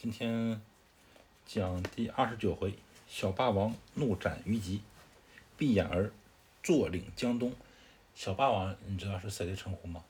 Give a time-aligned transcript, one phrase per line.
[0.00, 0.60] 今天
[1.44, 4.80] 讲第二十九回，小霸王怒斩虞姬，
[5.56, 6.12] 闭眼儿
[6.62, 7.52] 坐领江东。
[8.14, 10.04] 小霸王，你知道是谁的称呼吗？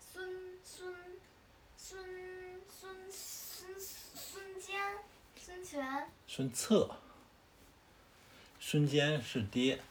[0.00, 0.26] 孙
[0.64, 0.94] 孙
[1.76, 2.02] 孙
[2.70, 4.80] 孙孙孙坚、
[5.38, 6.96] 孙权、孙策。
[8.58, 9.82] 孙坚是爹，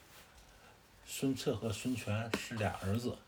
[1.05, 3.19] 孙策和孙权是俩儿子，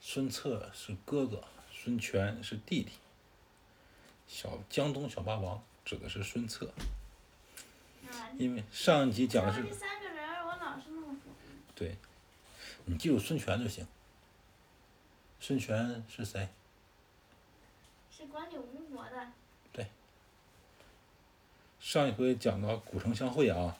[0.00, 2.90] 孙策是哥哥，孙权是弟弟。
[4.26, 6.72] 小江东小霸王指的是孙策，
[8.08, 11.18] 啊，因为上一集讲的是这三个人我老是弄混。
[11.74, 11.96] 对，
[12.84, 13.86] 你记住孙权就行。
[15.38, 16.48] 孙权是谁？
[18.10, 19.30] 是管理吴国的，
[19.72, 19.86] 对
[21.78, 23.76] 上一回讲到古城相会啊，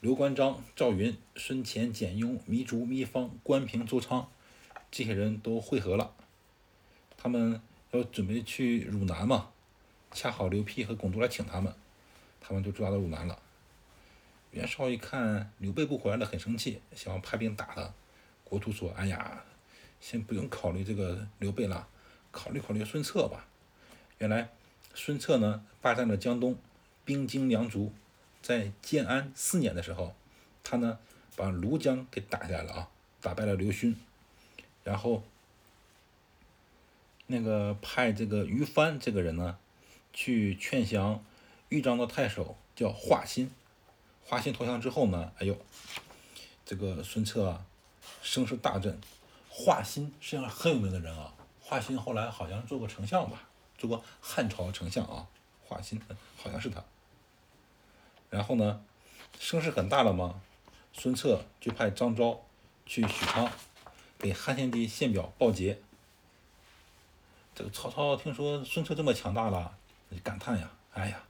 [0.00, 4.30] 刘关张、赵云、孙乾、简雍、糜竺、糜芳、关平、周昌
[4.90, 6.14] 这些人都会合了，
[7.18, 9.50] 他们要准备去汝南嘛，
[10.12, 11.72] 恰好刘辟和巩都来请他们，
[12.40, 13.38] 他们就抓到汝南了。
[14.52, 17.92] 袁绍一看刘备不回来了，很生气，想要派兵打他。
[18.44, 19.44] 国图说：“哎呀，
[20.00, 21.88] 先不用考虑这个刘备了，
[22.30, 23.46] 考虑考虑孙策吧。”
[24.18, 24.50] 原来
[24.94, 26.56] 孙策呢霸占了江东，
[27.04, 27.92] 兵精粮足，
[28.40, 30.14] 在建安四年的时候，
[30.62, 30.98] 他呢
[31.36, 32.88] 把庐江给打下来了啊，
[33.20, 33.94] 打败了刘勋，
[34.84, 35.22] 然后
[37.26, 39.58] 那个派这个于翻这个人呢，
[40.16, 41.22] 去劝降
[41.68, 43.50] 豫章的太守叫华歆，
[44.24, 45.54] 华歆投降之后呢，哎呦，
[46.64, 47.66] 这个孙策啊
[48.22, 48.98] 声势大振，
[49.50, 55.28] 华歆实际上很有名的人啊，华歆后来好像做过丞相吧，做过汉朝丞相啊，
[55.62, 56.00] 华歆
[56.38, 56.82] 好像是他。
[58.30, 58.82] 然后呢，
[59.38, 60.40] 声势很大了嘛，
[60.94, 62.40] 孙策就派张昭
[62.86, 63.52] 去许昌，
[64.18, 65.78] 给汉献帝献表报捷。
[67.54, 69.76] 这个曹操听说孙策这么强大了，
[70.22, 71.22] 感叹呀，哎呀，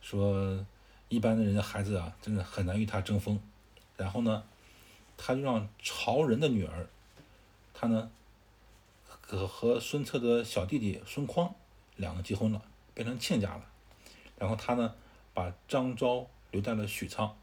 [0.00, 0.64] 说
[1.08, 3.40] 一般的人的孩子啊，真的很难与他争锋。
[3.96, 4.44] 然后呢，
[5.16, 6.86] 他就让曹仁的女儿，
[7.74, 8.10] 他呢
[9.04, 11.54] 和和孙策的小弟弟孙匡
[11.96, 12.62] 两个结婚了，
[12.94, 13.64] 变成亲家了。
[14.36, 14.94] 然后他呢，
[15.34, 17.36] 把张昭留在了许昌。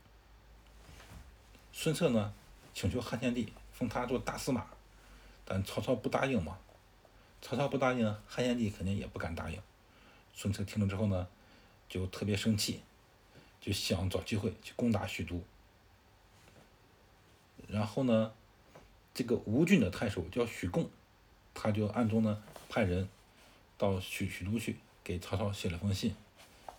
[1.74, 2.34] 孙策呢，
[2.74, 4.66] 请求汉献帝封他做大司马，
[5.44, 6.58] 但曹操不答应嘛。
[7.42, 9.62] 曹操不答应，汉献帝肯定也不敢答应。
[10.36, 11.28] 孙策听了之后呢，
[11.88, 12.82] 就特别生气，
[13.62, 15.42] 就想找机会去攻打许都。
[17.70, 18.34] 然后呢，
[19.14, 20.90] 这个吴郡的太守叫许贡，
[21.54, 23.08] 他就暗中呢派人
[23.78, 26.14] 到许许都去给曹操写了封信，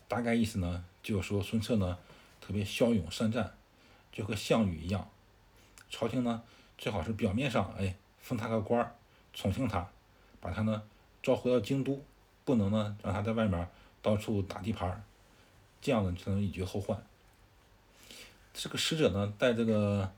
[0.06, 1.98] 大概意思呢就是说孙策呢
[2.40, 3.54] 特别骁勇善战，
[4.12, 5.10] 就和项羽一样，
[5.88, 6.42] 朝廷呢
[6.76, 8.94] 最好是表面上哎封他个官，
[9.32, 9.90] 宠幸他，
[10.40, 10.82] 把他呢
[11.22, 12.04] 召回到京都，
[12.46, 13.68] 不能呢让他在外面
[14.00, 15.02] 到处打地盘儿，
[15.82, 17.04] 这样呢才能以绝后患。
[18.54, 20.10] 这个使者呢带这个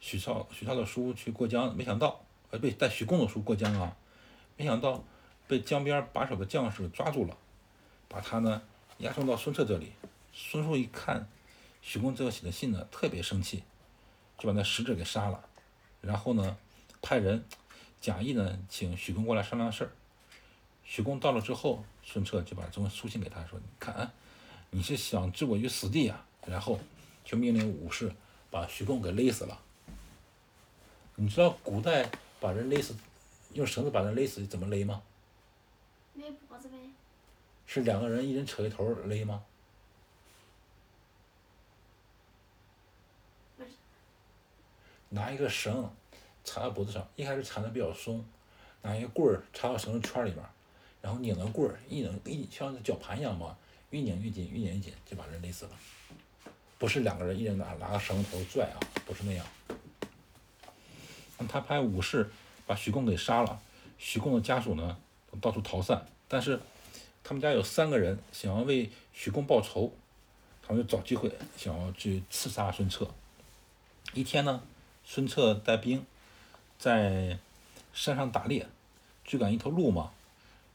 [0.00, 3.94] 许绍许绍的书去过江，没想到呃被带许贡的书过江啊，
[4.56, 5.04] 没想到
[5.46, 7.36] 被江边把守的将士抓住了，
[8.08, 8.62] 把他呢
[8.98, 9.92] 押送到孙策这里。
[10.32, 11.28] 孙策一看
[11.82, 13.62] 许贡这个写的信呢，特别生气，
[14.38, 15.44] 就把那使者给杀了，
[16.00, 16.56] 然后呢
[17.02, 17.44] 派人
[18.00, 19.90] 假意呢请许贡过来商量事儿。
[20.86, 24.12] 许贡到了之后，孙策就把这封书信给他说：“你看啊，
[24.70, 26.78] 你是想置我于死地啊？”然后
[27.24, 28.10] 就命令武士
[28.50, 29.60] 把徐公给勒死了。
[31.16, 32.08] 你知道古代
[32.38, 32.96] 把人勒死，
[33.52, 35.02] 用绳子把人勒死怎么勒吗？
[36.14, 36.76] 勒脖子呗。
[37.66, 39.42] 是两个人一人扯一头勒吗？
[43.56, 43.70] 不是
[45.08, 45.90] 拿一个绳
[46.44, 48.24] 缠到脖子上，一开始缠的比较松，
[48.82, 50.50] 拿一个棍儿插到绳子圈里边儿，
[51.06, 53.56] 然后拧着棍儿一拧一像绞盘一样嘛，
[53.90, 55.70] 越拧越紧，越拧越紧，就把人勒死了。
[56.78, 58.74] 不是两个人一人拿拿个绳头拽啊，
[59.06, 59.46] 不是那样。
[61.48, 62.28] 他派武士
[62.66, 63.60] 把许贡给杀了，
[63.98, 64.98] 许贡的家属呢
[65.40, 66.58] 到处逃散，但是
[67.22, 69.92] 他们家有三个人想要为许贡报仇，
[70.60, 73.08] 他们就找机会想要去刺杀孙策。
[74.12, 74.60] 一天呢，
[75.04, 76.04] 孙策带兵
[76.80, 77.38] 在
[77.94, 78.66] 山上打猎，
[79.24, 80.10] 追赶一头鹿嘛。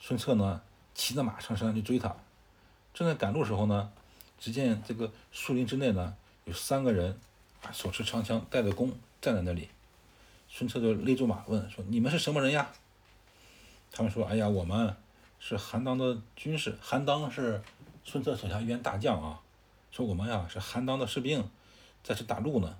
[0.04, 0.60] 孙策呢
[0.96, 2.16] 骑着马上山去追他，
[2.92, 3.92] 正在赶路时候呢，
[4.40, 7.18] 只见这个树林之内呢有三个人，
[7.72, 9.70] 手持长枪，带着弓站在那里。
[10.50, 12.72] 孙策就勒住马问说：“你们是什么人呀？”
[13.94, 14.96] 他们说：“哎呀，我们
[15.40, 16.76] 是韩当的军士。
[16.82, 17.62] 韩当是
[18.04, 19.40] 孙策手下一员大将啊。
[19.92, 21.48] 说我们呀是韩当的士兵，
[22.04, 22.76] 在这打鹿呢。”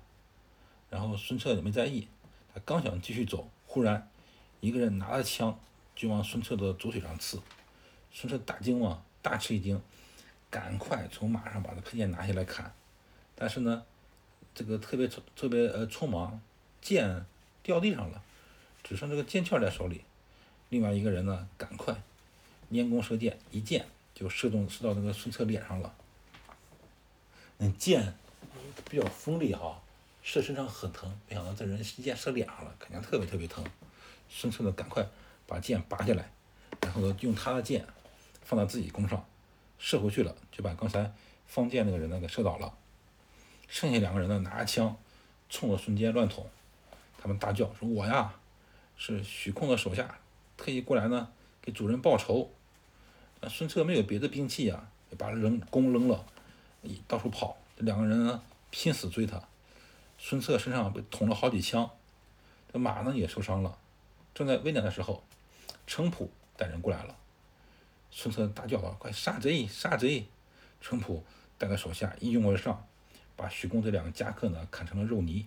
[0.90, 2.08] 然后孙策也没在意，
[2.52, 4.10] 他刚想继续走，忽然
[4.60, 5.58] 一个人拿着枪
[5.94, 7.40] 就往孙策的左腿上刺。
[8.12, 9.80] 孙策大惊嘛，大吃一惊，
[10.50, 12.72] 赶快从马上把这佩剑拿下来砍，
[13.34, 13.82] 但是呢，
[14.54, 16.40] 这个特别特别呃匆忙，
[16.80, 17.24] 剑
[17.62, 18.22] 掉地上了，
[18.82, 20.02] 只剩这个剑鞘在手里。
[20.68, 21.94] 另外一个人呢，赶快
[22.70, 25.94] 拈弓射箭，一箭就射中射到那个孙策脸上了。
[27.58, 28.14] 那，箭
[28.90, 29.80] 比较锋利哈，
[30.22, 33.64] 射身上很疼，没想到这人一箭射脸上了，肯定特别特别疼。
[34.28, 35.06] 孙策呢，赶快
[35.46, 36.30] 把剑拔下来，
[36.80, 37.86] 然后呢，用他的剑
[38.42, 39.24] 放到自己弓上，
[39.78, 41.12] 射回去了，就把刚才
[41.46, 42.72] 放箭那个人呢给射倒了。
[43.68, 44.96] 剩下两个人呢，拿着枪
[45.48, 46.46] 冲着孙坚乱捅，
[47.18, 48.34] 他们大叫说：“我呀，
[48.96, 50.18] 是许控的手下。”
[50.56, 51.28] 特意过来呢，
[51.60, 52.50] 给主人报仇。
[53.48, 56.24] 孙策没有别的兵器呀，把扔弓扔了，
[56.82, 57.56] 一到处跑。
[57.76, 59.42] 这两个人呢，拼死追他。
[60.18, 61.90] 孙策身上被捅了好几枪，
[62.72, 63.76] 这马呢也受伤了。
[64.34, 65.24] 正在危难的时候，
[65.92, 67.14] 程普带人过来了。
[68.10, 69.66] 孙策大叫道：“快杀贼！
[69.66, 70.26] 杀贼！”
[70.80, 71.22] 程普
[71.58, 72.86] 带着手下一拥而上，
[73.36, 75.46] 把许公这两个侠客呢砍成了肉泥。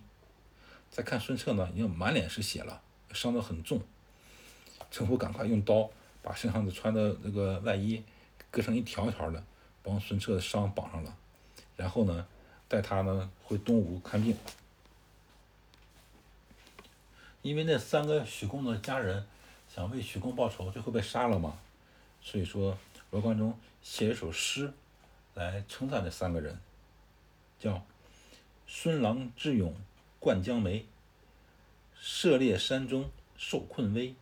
[0.88, 2.80] 再看孙策呢，已经满脸是血了，
[3.12, 3.82] 伤得很重。
[4.88, 5.90] 程普赶快用刀
[6.22, 8.04] 把身上的穿的那个外衣
[8.52, 9.42] 割成一条一条的，
[9.82, 11.16] 帮孙策的伤绑上了，
[11.76, 12.24] 然后呢，
[12.68, 14.36] 带他呢回东吴看病。
[17.42, 19.26] 因为那三个许公的家人
[19.76, 21.58] 想为许公报仇，最后被杀了嘛，
[22.22, 22.78] 所以说
[23.10, 24.72] 罗贯中写一首诗
[25.34, 26.58] 来称赞这三个人，
[27.60, 27.84] 叫
[28.66, 29.76] “孙郎智勇
[30.18, 30.86] 冠江梅，
[32.00, 34.14] 射猎山中受困危。”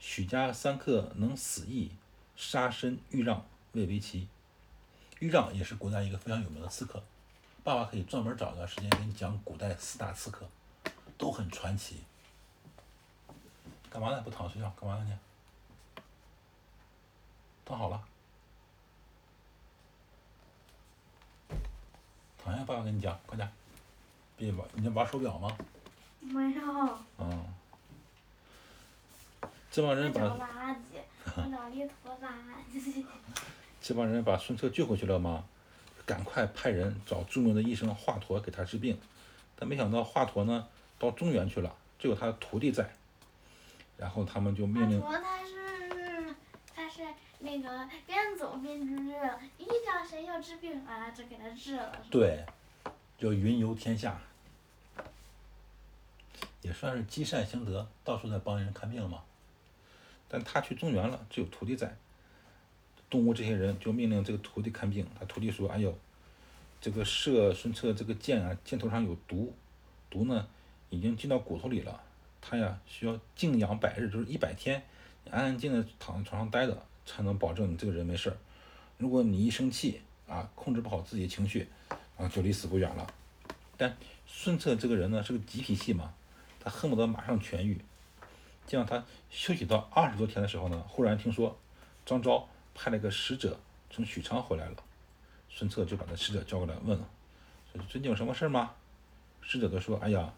[0.00, 1.92] 许家三客能死役，
[2.34, 4.26] 杀身豫让未为奇。
[5.20, 7.00] 豫让也是古代一个非常有名的刺客，
[7.62, 10.48] 爸爸可以专门找一段时间给你讲古代四大刺客，
[11.16, 11.98] 都很传奇。
[13.98, 14.22] 干嘛呢？
[14.22, 14.72] 不躺睡觉？
[14.80, 16.02] 干嘛呢你？
[17.64, 18.00] 躺好了，
[22.40, 23.50] 躺下，爸爸跟你讲，快点，
[24.36, 25.58] 别玩，你在玩手表吗？
[26.20, 26.62] 没有。
[27.18, 27.44] 嗯。
[29.68, 30.20] 这帮人把，
[33.82, 35.44] 这帮人把孙策救回去了吗？
[36.06, 38.96] 赶快派人找著名的医生华佗给他治病，
[39.56, 40.68] 但没想到华佗呢
[41.00, 42.88] 到中原去了，只有他的徒弟在。
[43.98, 44.98] 然后他们就命令。
[44.98, 46.34] 华佗他是
[46.74, 47.02] 他是
[47.40, 49.12] 那个边走边治，
[49.58, 52.00] 一找谁要治病啊，就给他治了。
[52.10, 52.42] 对，
[53.18, 54.18] 叫云游天下，
[56.62, 59.22] 也算是积善行德，到处在帮人看病嘛。
[60.28, 61.96] 但他去中原了，只有徒弟在。
[63.10, 65.08] 东吴这些人就命令这个徒弟看病。
[65.18, 65.96] 他徒弟说：“哎呦，
[66.78, 69.54] 这个射孙策这个箭啊，箭头上有毒，
[70.10, 70.46] 毒呢
[70.90, 72.02] 已经进到骨头里了。
[72.48, 74.82] 他呀需要静养百日，就是一百天，
[75.30, 78.36] 安安静静躺在床上待着，才能保证你这个人没事儿。
[78.96, 81.68] 如果你一生气啊，控制不好自己的情绪，
[82.16, 83.06] 啊，就离死不远了。
[83.76, 83.94] 但
[84.26, 86.14] 孙策这个人呢是个急脾气嘛，
[86.58, 87.78] 他恨不得马上痊愈。”
[88.66, 91.54] 这样，他休息到二十多天的时候呢，忽然听说
[92.06, 93.60] 张昭派了个使者
[93.90, 94.76] 从许昌回来了。
[95.50, 97.06] 孙策就把那使者叫过来问了，
[97.74, 98.70] 说最近有什么事吗？
[99.42, 100.32] 使者都说：“哎呀，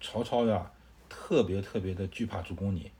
[0.00, 0.70] 曹操呀，
[1.16, 2.90] 特别特别的惧怕主公你，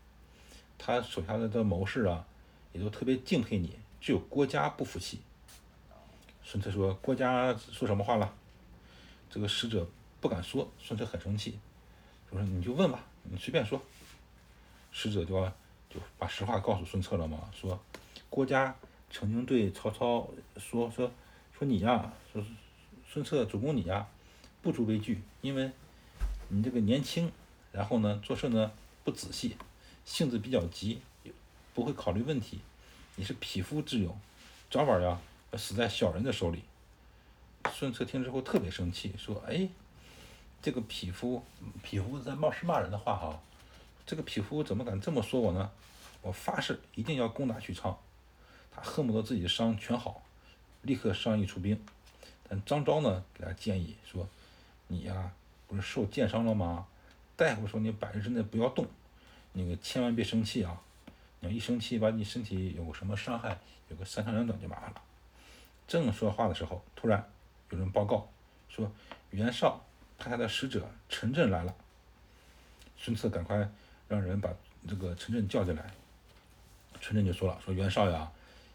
[0.78, 2.24] 他手下的这谋士啊，
[2.72, 5.20] 也都特别敬佩你，只有郭嘉不服气。”
[6.44, 8.32] 孙策说：“郭嘉说什么话了？”
[9.28, 9.84] 这个使者
[10.20, 11.58] 不敢说，孙策很生气，
[12.30, 13.82] 就说：“你就问吧，你随便说。”
[14.92, 15.44] 使者就
[15.90, 17.78] 就把实话告诉孙策了嘛，说
[18.30, 18.76] 郭嘉
[19.10, 21.10] 曾经对曹操说说
[21.58, 22.44] 说你呀，说
[23.08, 24.06] 孙策主公你呀，
[24.62, 25.70] 不足为惧，因为
[26.48, 27.32] 你这个年轻，
[27.74, 28.70] 然后呢做事呢
[29.02, 29.56] 不仔细，
[30.04, 31.00] 性子比较急，
[31.74, 32.60] 不会考虑问题，
[33.16, 34.16] 你是匹夫之勇，
[34.70, 35.18] 早晚呀
[35.50, 36.62] 要死在小人的手里。
[37.72, 39.68] 孙策听之后特别生气，说哎，
[40.62, 41.42] 这个匹夫
[41.82, 43.40] 匹夫在骂是骂人的话哈。
[44.06, 45.70] 这个匹夫怎么敢这么说我呢？
[46.22, 47.98] 我发誓一定要攻打许昌。
[48.70, 50.22] 他恨不得自己的伤全好，
[50.82, 51.82] 立刻商议出兵。
[52.48, 54.28] 但张昭呢，给他建议说
[54.86, 55.32] ：“你呀，
[55.66, 56.86] 不是受箭伤了吗？
[57.36, 58.86] 大夫说你百日之内不要动，
[59.52, 60.80] 那个千万别生气啊！
[61.40, 65.02] 你要一生气，把你身体有什么伤害，有个三长两短就麻烦了。”
[65.88, 67.28] 正说话的时候，突然
[67.70, 68.28] 有人报告
[68.68, 68.90] 说
[69.30, 69.84] 袁绍
[70.18, 71.74] 派他的使者陈震来了。
[72.96, 73.68] 孙策赶快。
[74.06, 74.50] 让人把
[74.86, 75.82] 这个陈震叫进来，
[77.00, 78.30] 陈震就说了：“说袁绍呀，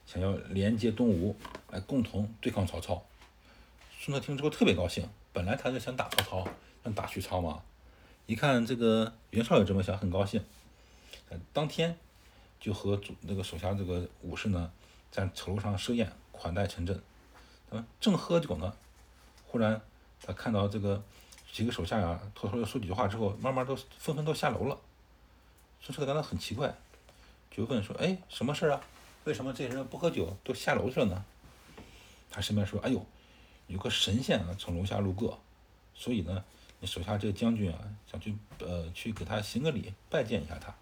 [0.08, 1.36] 想要连接东吴，
[1.70, 3.06] 来共同对抗曹操。”
[3.94, 6.48] 孙策听之后特别高兴，本来他就想打曹操，
[6.84, 7.62] 想打许昌嘛。
[8.30, 10.40] 一看这个袁绍也这么想，很高兴。
[11.52, 11.98] 当天
[12.60, 14.72] 就和主那个手下这个武士呢，
[15.10, 17.02] 在城楼上设宴款待陈震。
[17.72, 18.72] 嗯，正喝酒呢，
[19.48, 19.82] 忽然
[20.22, 21.02] 他看到这个
[21.52, 24.78] 几个手下呀，偷偷的说几句话之后，慢慢都纷纷都下楼了。
[25.82, 26.72] 孙策感到很奇怪，
[27.50, 28.82] 就问说：“哎，什么事儿啊？
[29.24, 31.26] 为什么这些人不喝酒都下楼去了呢？”
[32.30, 33.04] 他身边说：“哎呦，
[33.66, 35.40] 有个神仙啊，从楼下路过，
[35.96, 36.44] 所以呢，
[36.88, 40.74] 手下这个将军啊，想去呃去给他行个礼，拜见一下他。”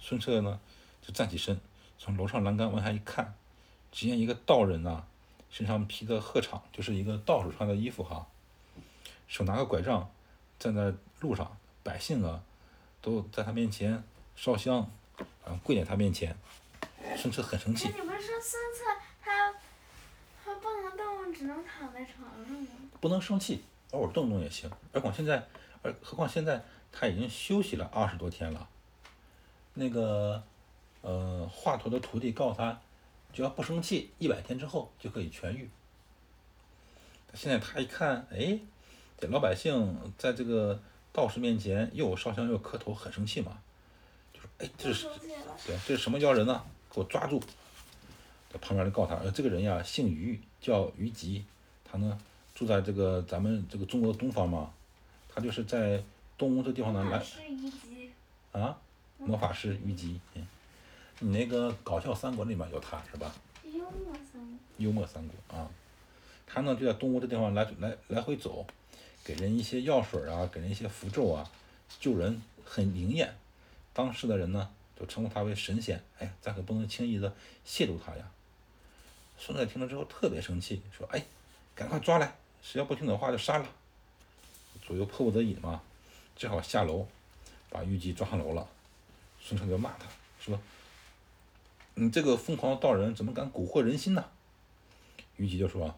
[0.00, 0.60] 孙策呢，
[1.00, 1.60] 就站起身，
[1.98, 3.34] 从楼上栏杆往下一看，
[3.90, 5.04] 只见一个道人呐，
[5.50, 8.26] 身上披的鹤氅，就是一个道士穿的衣服哈，
[9.28, 10.10] 手拿个拐杖，
[10.58, 12.42] 站在路上，百姓啊，
[13.00, 14.02] 都在他面前
[14.34, 14.90] 烧香，
[15.44, 16.36] 然后跪在他面前。
[17.16, 17.88] 孙策很生气。
[17.90, 18.84] 那你不是说孙策
[19.20, 19.52] 他
[20.44, 22.68] 他不能动，只能躺在床上吗？
[23.00, 23.62] 不能生气，
[23.92, 24.70] 偶尔动动也行。
[24.92, 25.46] 何况现在，
[25.80, 28.68] 而何况现在他已经休息了二十多天了。
[29.74, 30.42] 那个，
[31.00, 32.78] 呃，华佗的徒弟告诉他，
[33.32, 35.70] 只要不生气，一百天之后就可以痊愈。
[37.32, 38.58] 现在他一看，哎，
[39.18, 40.78] 这老百姓在这个
[41.12, 43.58] 道士面前又烧香又磕头，很生气嘛，
[44.34, 45.08] 就说，哎，这是，
[45.66, 46.62] 对，这是什么妖人呢？
[46.90, 47.42] 给我抓住！
[48.52, 51.46] 在旁边就告诉他，呃，这个人呀，姓于，叫于吉，
[51.82, 52.20] 他呢
[52.62, 54.72] 住在这个咱们这个中国的东方嘛，
[55.28, 56.00] 他就是在
[56.38, 58.60] 东吴这地方呢来。
[58.60, 58.78] 啊？
[59.18, 60.46] 魔法师虞姬，嗯，
[61.18, 63.34] 你那个搞笑三国里面有他是吧？
[63.64, 64.58] 幽默三国。
[64.78, 65.68] 幽默三国啊，
[66.46, 68.64] 他呢就在东吴这地方来来来回走，
[69.24, 71.50] 给人一些药水啊，给人一些符咒啊，
[71.98, 73.34] 救人很灵验，
[73.92, 76.00] 当时的人呢就称呼他为神仙。
[76.20, 77.34] 哎，咱可不能轻易的
[77.66, 78.30] 亵渎他呀。
[79.38, 81.24] 孙策听了之后特别生气，说：“哎，
[81.74, 83.66] 赶快抓来，谁要不听的话就杀了。”
[84.80, 85.82] 左右迫不得已嘛，
[86.34, 87.06] 只好下楼，
[87.68, 88.68] 把虞姬抓上楼了。
[89.40, 90.06] 孙策就骂他
[90.40, 90.58] 说
[91.94, 94.24] ：“你这个疯狂的道人，怎么敢蛊惑人心呢？”
[95.36, 95.94] 虞姬就说：“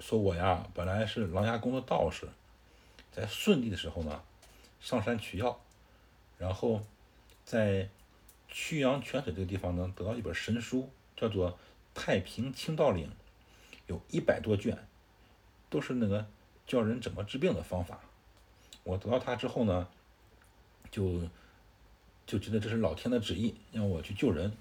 [0.00, 2.28] 说我呀，本来是琅琊宫的道士，
[3.12, 4.22] 在顺帝的时候呢，
[4.80, 5.60] 上山取药，
[6.38, 6.84] 然后
[7.44, 7.88] 在
[8.48, 11.52] 曲阳泉水这个地方呢，得到一本神书，叫做
[11.94, 13.06] 《太平清道领》，
[13.86, 14.86] 有一百多卷，
[15.70, 16.26] 都是那个
[16.66, 18.00] 教人怎么治病的方法。
[18.84, 19.88] 我得到它之后呢，
[20.90, 21.20] 就。”
[22.28, 24.52] 就觉得这是老天的旨意，让我去救人，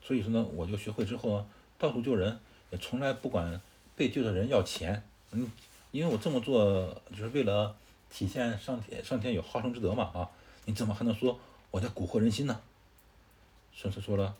[0.00, 1.46] 所以说呢，我就学会之后呢，
[1.76, 3.60] 到处救人，也从来不管
[3.94, 5.52] 被救的人要钱，嗯，
[5.90, 7.76] 因为我这么做就是为了
[8.08, 10.30] 体现上天上天有好生之德嘛啊，
[10.64, 11.38] 你怎么还能说
[11.70, 12.58] 我在蛊惑人心呢？
[13.74, 14.34] 孙策说了，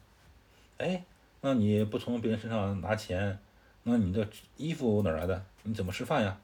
[0.78, 1.04] 哎，
[1.42, 3.38] 那你不从别人身上拿钱，
[3.86, 4.26] 那你的
[4.56, 5.44] 衣服哪来的？
[5.62, 6.38] 你怎么吃饭呀？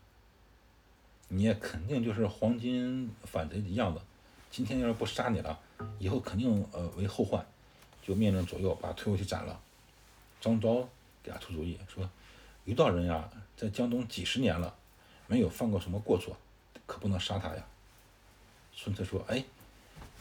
[1.29, 4.01] 你也肯定就是黄金反贼的样子，
[4.51, 5.59] 今天要是不杀你了。
[5.99, 7.45] 以后肯定呃为后患，
[8.03, 9.59] 就命令左右把他推回去斩了。
[10.39, 10.87] 张昭
[11.23, 12.09] 给他出主意说
[12.67, 14.75] ：“于道人呀，在江东几十年了，
[15.27, 16.37] 没有犯过什么过错，
[16.87, 17.67] 可不能杀他呀。”
[18.77, 19.43] 孙策说：“哎，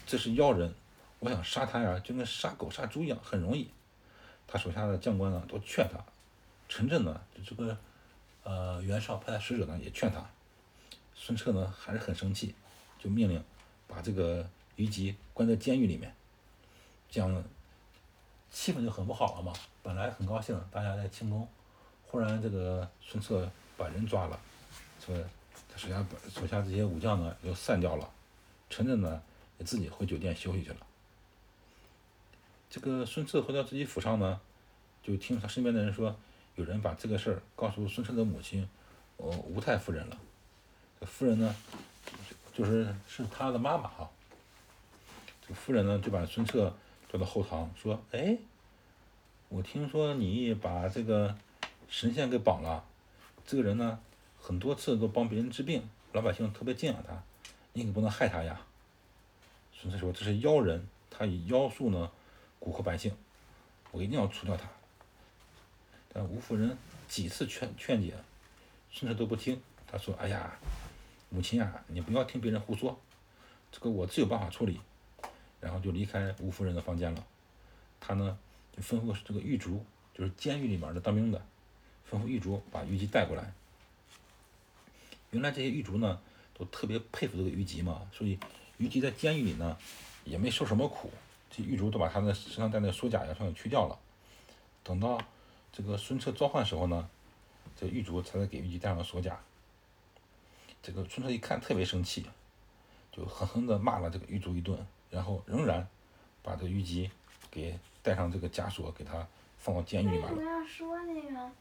[0.08, 0.74] 这是妖人，
[1.20, 3.70] 我想杀他呀，就跟杀狗杀猪一样，很容易。”
[4.48, 6.00] 他手下的将官呢都劝他，
[6.70, 7.78] 陈震呢就这个
[8.44, 10.26] 呃袁绍派的使者呢也劝他。
[11.14, 12.56] 孙策呢还是很生气，
[12.98, 13.44] 就命令
[13.86, 14.50] 把这个。
[14.80, 16.16] 虞姬关在监狱里面，
[17.12, 17.44] 这样
[18.50, 19.52] 气氛就很不好了嘛。
[19.84, 21.46] 本来很高兴，大家在庆功，
[22.08, 24.40] 忽然这个孙策把人抓了，
[25.06, 25.14] 说
[25.70, 28.10] 他手下手下这些武将呢又散掉了，
[28.70, 29.22] 陈震呢
[29.58, 30.78] 也自己回酒店休息去了。
[32.70, 34.40] 这个孙策回到自己府上呢，
[35.04, 36.16] 就听他身边的人说，
[36.60, 38.68] 有人把这个事儿告诉孙策的母亲，
[39.16, 40.18] 哦吴太夫人了。
[41.00, 41.56] 这夫人呢，
[42.54, 44.10] 就是是他的妈妈哈。
[45.54, 46.76] 夫人呢，就把孙策
[47.10, 48.38] 叫到后堂，说：“哎，
[49.48, 51.34] 我听说你把这个
[51.88, 52.84] 神仙给绑了，
[53.48, 53.98] 这个人呢，
[54.38, 57.24] 很多次都帮别人治病，老百姓特别敬仰他，
[57.72, 58.60] 你可不能害他呀。”
[59.72, 62.12] 孙策说：“这是妖人，他以妖术呢
[62.60, 63.16] 蛊惑百姓，
[63.92, 64.68] 我一定要除掉他。”
[66.12, 68.14] 但吴夫人几次劝劝解，
[68.92, 69.62] 孙策都不听。
[69.88, 70.58] 他说：“哎呀，
[71.30, 73.00] 母亲呀，你不要听别人胡说，
[73.72, 74.80] 这个我自有办法处理。”
[75.62, 77.28] 然后就离开吴夫人的房间了，
[78.00, 78.40] 他呢
[78.72, 81.46] 就吩咐这个狱卒，就是监狱里面的当兵的，
[82.10, 83.54] 吩咐狱卒把虞姬带过来。
[85.32, 86.22] 原来这些狱卒呢
[86.58, 88.40] 都特别佩服这个虞姬嘛，所以
[88.78, 89.78] 虞姬在监狱里呢
[90.24, 91.12] 也没受什么苦，
[91.52, 94.00] 这狱卒都把他的身上带的锁甲呀全给去掉了。
[94.82, 95.22] 等到
[95.72, 97.10] 这个孙策召唤时候呢，
[97.76, 99.40] 这狱卒才给玉姬戴上锁甲。
[100.82, 102.26] 这个孙策一看特别生气，
[103.12, 104.78] 就狠狠地骂了这个狱卒一顿。
[105.12, 105.88] 然后仍然
[106.44, 107.10] 把这个虞姬
[107.50, 110.34] 给带上这个枷锁，给他放到监狱里面了。
[110.34, 111.52] 为什么要说那个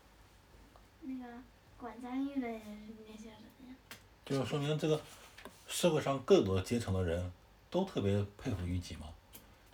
[1.01, 1.33] 那个
[1.79, 3.39] 管监狱的那些人
[3.69, 3.75] 呀？
[4.27, 5.01] 就是说明这个
[5.67, 7.33] 社会上各个阶层的人
[7.71, 9.07] 都特别佩服虞姬嘛。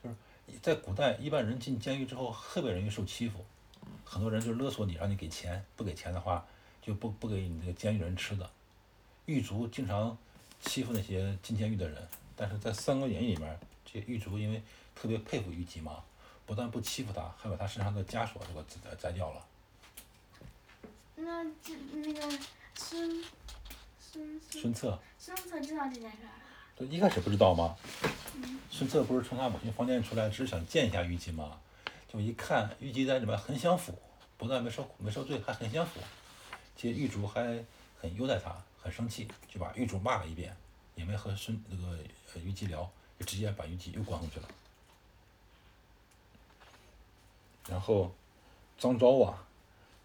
[0.00, 0.14] 就是
[0.62, 3.44] 在古代，一般人进监狱之后特别容易受欺负，
[4.04, 6.46] 很多人就勒索你，让你给钱，不给钱的话
[6.82, 8.49] 就不不给你这个监狱人吃的。
[9.26, 10.16] 狱卒经常
[10.61, 12.06] 欺负那些进监狱的人，
[12.37, 14.62] 但是在《三国演义》里面，这些狱卒因为
[14.94, 16.02] 特别佩服虞姬嘛，
[16.44, 19.44] 不但不欺负他，还把他身上的枷锁这个摘摘掉了。
[21.16, 22.20] 那这那个
[22.75, 23.25] 孙
[23.99, 26.42] 孙孙孙策，孙策知道这件事儿啊？
[26.76, 27.76] 这一开始不知道吗？
[28.70, 31.58] 孙策不是从他母亲房间出来，只是想见一下虞姬吗？
[32.14, 33.92] 就一看虞姬在里面很享福，
[34.38, 35.99] 不但没受没受罪，还很享福。
[36.76, 37.42] 这狱卒还
[38.00, 40.56] 很优待他，很生气，就把狱卒骂了一遍，
[40.94, 41.99] 也没和孙那个
[42.33, 44.49] 呃虞姬聊，就直接把虞姬又关回去了。
[47.68, 48.14] 然后
[48.78, 49.44] 张昭啊，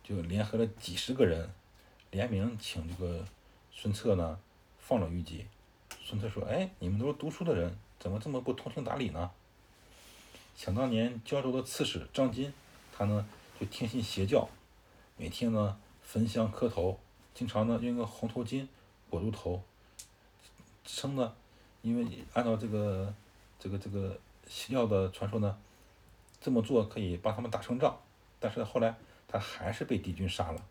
[0.03, 1.47] 就联合了几十个人，
[2.09, 3.23] 联名请这个
[3.71, 4.39] 孙策呢
[4.79, 5.45] 放了虞姬。
[6.03, 9.29] 孙策说：“哎，你们都是读书的人，怎么这么不通情达理呢？”
[10.59, 12.51] 想当年胶州的刺史张金，
[12.91, 13.25] 他呢
[13.57, 14.45] 就听信邪教，
[15.15, 16.99] 每天呢焚香磕头，
[17.33, 18.67] 经常呢用个红头巾
[19.09, 19.63] 裹住头，
[20.83, 21.33] 称呢，
[21.81, 23.13] 因为按照这个
[23.57, 25.57] 这个这个邪教的传说呢，
[26.41, 27.97] 这么做可以帮他们打胜仗，
[28.37, 28.93] 但是后来
[29.29, 30.61] 他还是被敌军杀了，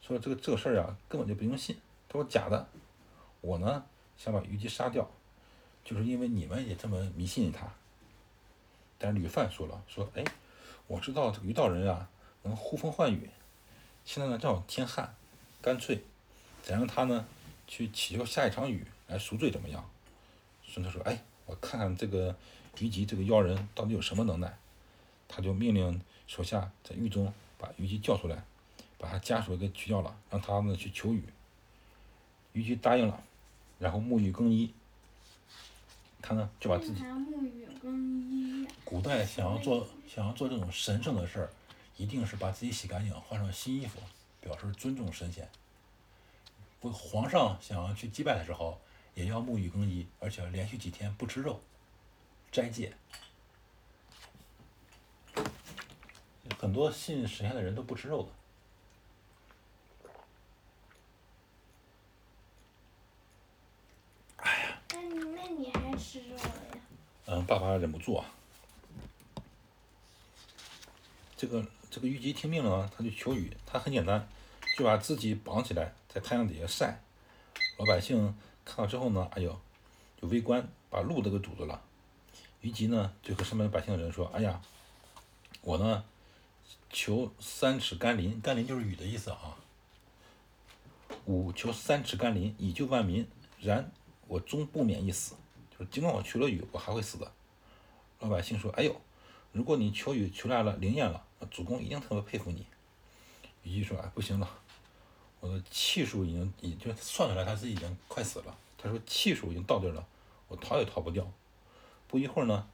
[0.00, 1.76] 说这个这个事儿啊根本就不用信，
[2.08, 2.68] 他说假的，
[3.40, 3.84] 我呢。
[4.16, 5.06] 想把虞姬杀掉，
[5.84, 7.68] 就是因为你们也这么迷信他。
[8.98, 10.24] 但是吕范说了，说哎，
[10.86, 12.08] 我知道这个虞道人啊
[12.42, 13.30] 能呼风唤雨，
[14.04, 15.14] 现在呢正好天旱，
[15.60, 16.02] 干脆
[16.62, 17.26] 咱让他呢
[17.66, 19.88] 去祈求下一场雨来赎罪，怎么样？
[20.64, 22.34] 孙策说，哎，我看看这个
[22.74, 24.56] 虞姬这个妖人到底有什么能耐。
[25.28, 28.44] 他就命令手下在狱中把虞姬叫出来，
[28.96, 31.24] 把他家属给取掉了，让他呢去求雨。
[32.52, 33.22] 虞姬答应了。
[33.78, 34.72] 然后沐浴更衣，
[36.22, 37.02] 他呢就把自己。
[37.02, 38.55] 沐浴更衣。
[38.86, 41.50] 古代想要做想要做这种神圣的事儿，
[41.96, 44.00] 一定是把自己洗干净，换上新衣服，
[44.40, 45.50] 表示尊重神仙。
[46.78, 48.80] 不，皇上想要去祭拜的时候，
[49.14, 51.60] 也要沐浴更衣，而且要连续几天不吃肉，
[52.52, 52.94] 斋戒。
[56.56, 58.28] 很多信神仙的人都不吃肉的。
[64.36, 65.00] 哎呀，那
[65.34, 66.80] 那你还吃肉了呀？
[67.26, 68.24] 嗯，爸爸忍不住啊。
[71.36, 73.54] 这个这个虞姬听命了，他就求雨。
[73.66, 74.28] 他很简单，
[74.76, 77.02] 就把自己绑起来，在太阳底下晒。
[77.78, 79.60] 老百姓看到之后呢，哎呦，
[80.20, 81.82] 就围观，把路都给堵住了。
[82.62, 84.60] 虞姬呢，就和上面百姓的人说：“哎呀，
[85.60, 86.04] 我呢，
[86.90, 89.56] 求三尺甘霖，甘霖就是雨的意思啊。
[91.26, 93.26] 吾求三尺甘霖，以救万民。
[93.60, 93.90] 然
[94.26, 95.34] 我终不免一死。”
[95.70, 97.30] 就是尽管我求了雨，我还会死的。
[98.20, 99.00] 老百姓说：“哎呦，
[99.56, 102.66] 如果你求雨求来了灵验了，主公一定特别佩服你。”
[103.64, 104.46] 虞姬说：“哎，不行了，
[105.40, 108.54] 我的气数已经已就算出来他自己已经快死了。
[108.76, 110.06] 他说气数已经到这了，
[110.48, 111.26] 我逃也逃不掉。”
[112.06, 112.68] 不一会儿呢，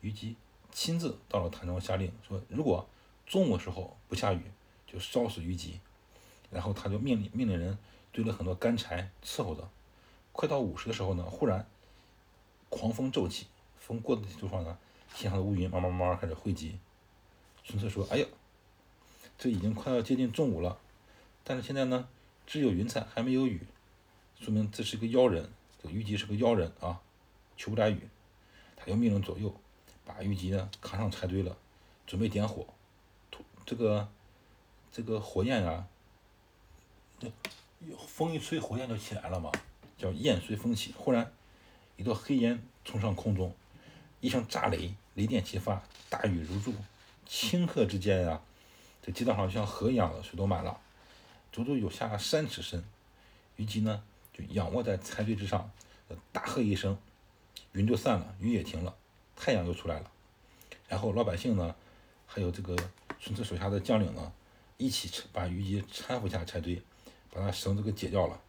[0.00, 0.36] 虞姬
[0.70, 2.88] 亲自到了潭中下令说：“如果
[3.26, 4.42] 中午时候不下雨，
[4.86, 5.80] 就烧死虞姬。”
[6.52, 7.76] 然后他就命令命令人
[8.12, 9.68] 堆了很多干柴伺候着。
[10.30, 11.66] 快到午时的时候呢，忽然。
[12.70, 14.78] 狂风骤起，风过的地方呢，
[15.14, 16.78] 天上的乌云慢慢慢慢开始汇集。
[17.64, 18.26] 孙策说：“哎呀，
[19.38, 20.78] 这已经快要接近中午了，
[21.44, 22.08] 但是现在呢，
[22.46, 23.66] 只有云彩还没有雨，
[24.40, 25.48] 说明这是个妖人，
[25.80, 27.00] 这个虞姬是个妖人啊，
[27.56, 28.08] 求不来雨。”
[28.76, 29.54] 他又命令左右
[30.04, 31.56] 把虞姬呢扛上柴堆了，
[32.06, 32.66] 准备点火。
[33.64, 34.08] 这个
[34.90, 35.86] 这个火焰啊，
[38.08, 39.52] 风一吹，火焰就起来了嘛，
[39.96, 40.92] 叫焰随风起。
[40.96, 41.32] 忽然。
[41.98, 43.54] 一道黑烟冲上空中，
[44.22, 46.72] 一声炸雷，雷电齐发，大雨如注。
[47.28, 48.40] 顷刻之间呀，
[49.02, 50.78] 这街道上像河一样的水都满了，
[51.50, 52.84] 足足有下了三尺深。
[53.56, 54.00] 虞姬呢，
[54.32, 55.68] 就仰卧在柴堆之上，
[56.30, 56.96] 大喝一声，
[57.72, 58.94] 云就散了，雨也停了，
[59.34, 60.08] 太阳又出来了。
[60.86, 61.74] 然后老百姓呢，
[62.24, 62.76] 还有这个
[63.18, 64.32] 孙策手下的将领呢，
[64.76, 66.80] 一起把虞姬搀扶下柴堆，
[67.32, 68.40] 把他绳子给解掉了，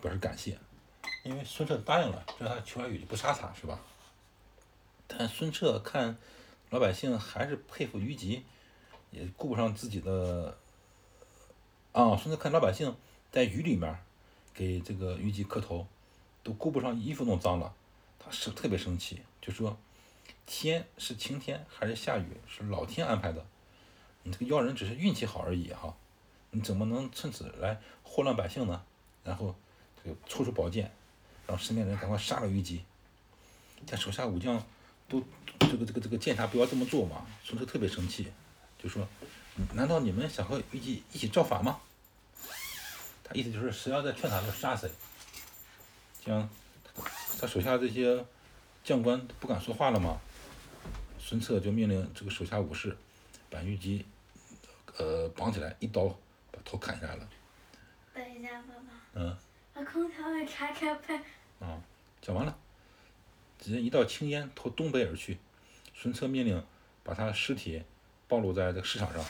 [0.00, 0.58] 表示感谢。
[1.22, 3.78] 因为孙策答应了，让他求完雨就不杀他，是吧？
[5.18, 6.16] 但孙策看
[6.70, 8.44] 老百姓还是佩服虞姬，
[9.10, 10.56] 也顾不上自己的。
[11.92, 12.96] 啊，孙策看老百姓
[13.30, 13.98] 在雨里面
[14.54, 15.86] 给这个虞姬磕头，
[16.42, 17.74] 都顾不上衣服弄脏了，
[18.18, 19.76] 他是特别生气，就说：
[20.46, 23.44] 天是晴天还是下雨，是老天安排的。
[24.22, 25.94] 你这个妖人只是运气好而已哈，
[26.50, 28.82] 你怎么能趁此来祸乱百姓呢？
[29.22, 29.54] 然后
[30.02, 30.90] 这个抽出宝剑，
[31.46, 32.84] 让身边人赶快杀了虞姬。
[33.84, 34.64] 见手下武将
[35.12, 35.22] 都
[35.68, 38.32] 这个这个这个见他不要这么做嘛，孙策特别生气，
[38.82, 39.06] 就说：
[39.74, 41.78] 难道你们想和虞姬一起造反吗？
[43.22, 44.90] 他意思就是谁要再劝他，就杀谁。
[46.24, 46.48] 这样，
[47.38, 48.24] 他手下这些
[48.82, 50.18] 将官不敢说话了嘛。
[51.18, 52.96] 孙策就命令这个手下武士
[53.50, 54.06] 把虞姬
[54.96, 56.08] 呃绑起来，一刀
[56.50, 57.28] 把头砍下来了。
[58.14, 58.80] 等一下，爸爸，
[59.14, 59.36] 嗯
[59.74, 61.22] 把空调给开开呗。
[61.60, 61.78] 啊，
[62.20, 62.58] 讲完了。
[63.62, 65.38] 只见一道青烟投东北而去，
[65.94, 66.64] 孙策命令
[67.04, 67.84] 把他尸体
[68.26, 69.24] 暴露在这个市场上，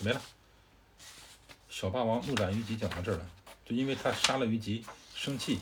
[0.00, 0.22] 没了。
[1.68, 3.30] 小霸王怒斩虞姬讲到这儿了，
[3.66, 4.82] 就因为他杀了虞姬，
[5.14, 5.58] 生气，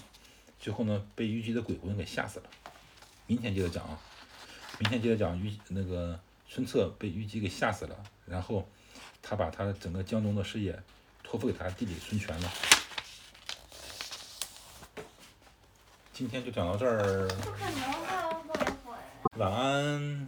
[0.60, 2.48] 最后呢被虞姬的鬼魂给吓死了。
[3.26, 4.00] 明天接着讲啊，
[4.78, 7.96] 明天接着讲虞那个孙策被虞姬给吓死了，
[8.26, 8.68] 然后
[9.20, 10.80] 他把他整个江东的事业
[11.24, 12.52] 托付给他弟弟孙权了。
[16.16, 18.40] 今天就讲到这儿，不可能吧。
[19.36, 20.26] 晚安。